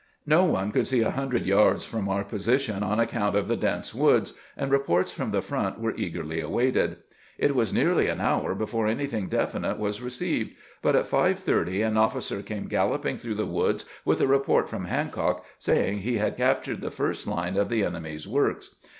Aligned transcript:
No 0.25 0.45
one 0.45 0.71
could 0.71 0.87
see 0.87 1.01
a 1.01 1.11
hundred 1.11 1.45
yards 1.45 1.85
from 1.85 2.09
our 2.09 2.23
position 2.23 2.81
on 2.81 2.99
account 2.99 3.35
of 3.35 3.47
the 3.47 3.55
dense 3.55 3.93
woods, 3.93 4.33
and 4.57 4.71
reports 4.71 5.11
from 5.11 5.29
the 5.29 5.43
front 5.43 5.79
were 5.79 5.93
eagerly 5.95 6.39
awaited. 6.41 6.97
It 7.37 7.53
was 7.53 7.71
nearly 7.71 8.07
an 8.07 8.19
hour 8.19 8.55
before 8.55 8.87
anything 8.87 9.29
definite 9.29 9.77
was 9.77 10.01
received, 10.01 10.55
but 10.81 10.95
at 10.95 11.05
5: 11.05 11.37
30 11.37 11.83
an 11.83 11.97
officer 11.97 12.41
came 12.41 12.65
galloping 12.67 13.19
through 13.19 13.35
the 13.35 13.45
woods 13.45 13.85
with 14.03 14.19
a 14.21 14.25
report 14.27 14.67
from 14.67 14.85
Hancock 14.85 15.45
saying 15.59 15.99
he 15.99 16.17
had 16.17 16.35
captured 16.35 16.81
the 16.81 16.89
first 16.89 17.27
line 17.27 17.55
of 17.55 17.69
the 17.69 17.83
enemy's 17.85 18.27
works. 18.27 18.77